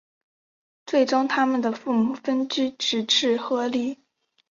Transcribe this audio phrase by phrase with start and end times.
[0.87, 3.99] 最终他们的父母分居直至和离。